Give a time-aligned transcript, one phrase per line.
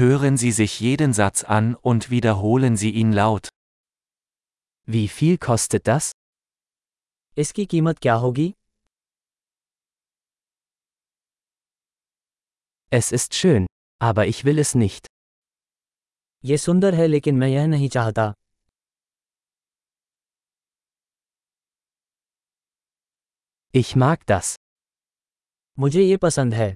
[0.00, 3.49] Hören Sie sich jeden Satz an und wiederholen Sie ihn laut.
[4.85, 6.11] Wie viel kostet das?
[7.37, 8.53] इसकी कीमत क्या होगी
[12.91, 13.67] Es ist schön,
[13.99, 15.07] aber ich will es nicht.
[16.45, 18.33] ये सुंदर है लेकिन मैं यह नहीं चाहता
[23.73, 24.55] Ich mag das.
[25.79, 26.75] मुझे ये पसंद है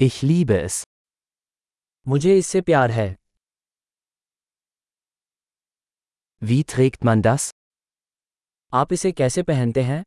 [0.00, 0.82] Ich liebe es.
[2.06, 3.14] मुझे इससे प्यार है
[6.42, 7.50] Wie trägt man das?
[8.72, 10.02] आप इसे कैसे पहनते हैं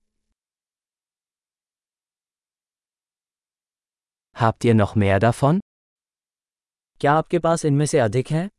[4.35, 5.59] Habt ihr noch mehr davon?
[7.01, 8.49] क्या आपके पास इनमें से अधिक हैं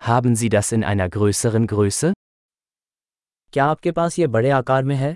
[0.00, 2.12] Haben Sie das in einer größeren Größe?
[3.52, 5.14] क्या आपके पास ये बड़े आकार में है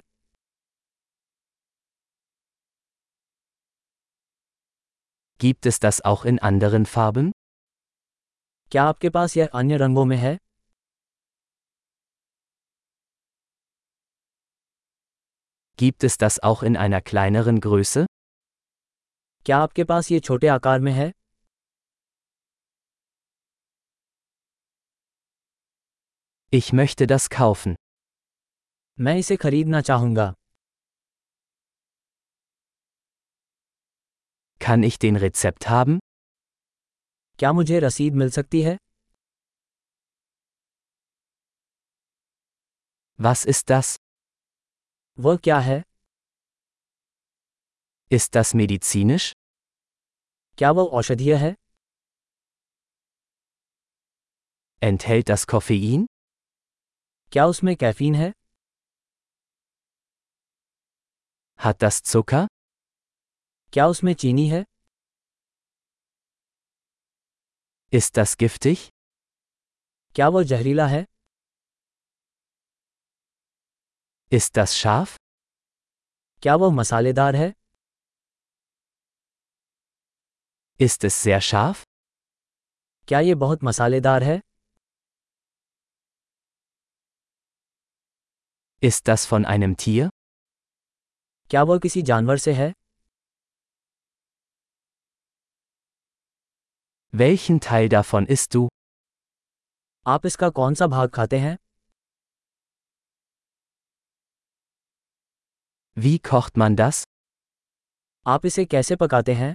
[5.39, 7.33] Gibt es das auch in anderen Farben?
[8.71, 10.37] क्या आपके पास यह अन्य रंगों में है
[15.79, 18.07] Gibt es das auch in einer kleineren Größe?
[19.47, 21.13] क्या आपके पास ये छोटे आकार में है
[26.53, 27.75] Ich möchte das kaufen.
[29.01, 30.33] मैं इसे खरीदना चाहूंगा
[34.69, 35.99] Kann ich den Rezept haben?
[37.39, 38.77] क्या मुझे रसीद मिल सकती है
[43.19, 43.97] Was ist das?
[45.19, 45.83] वह क्या है
[48.17, 49.33] Ist das medizinisch?
[50.59, 51.55] क्या वह औषधीय है
[54.89, 56.07] Enthält das Koffein?
[57.33, 58.33] क्या उसमें कैफीन है
[61.65, 62.47] Hat das Zucker?
[63.74, 64.66] क्या उसमें चीनी है?
[67.94, 68.78] इस दस गिफ्टिक
[70.16, 71.06] क्या वो जहरीला है?
[74.32, 75.18] इस दस शाफ
[76.44, 77.54] क्या वो मसालेदार है?
[80.80, 81.86] इस दस से अशाफ
[83.08, 84.40] क्या ये बहुत मसालेदार है?
[88.84, 90.00] इस दस फ़ोन आइनम थी
[91.50, 92.74] क्या वो किसी जानवर से है?
[97.13, 98.69] Welchen Teil davon isst du?
[100.07, 101.57] आप इसका कौन सा भाग खाते हैं
[105.97, 107.03] Wie kocht man das?
[108.27, 109.55] आप इसे कैसे पकाते हैं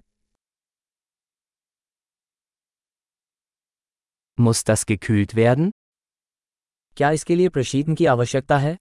[4.38, 5.72] Muss das gekühlt werden?
[6.98, 8.76] क्या इसके लिए प्रशीतन की आवश्यकता है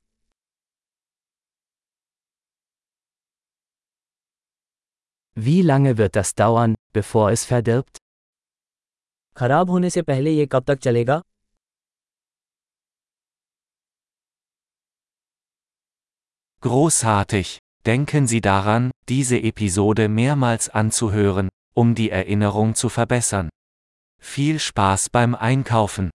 [5.36, 7.98] Wie lange wird das dauern, bevor es verdirbt?
[9.36, 11.22] खराब होने से पहले ये कब तक चलेगा
[16.60, 17.58] Großartig!
[17.86, 23.48] Denken Sie daran, diese Episode mehrmals anzuhören, um die Erinnerung zu verbessern.
[24.20, 26.10] Viel Spaß beim Einkaufen!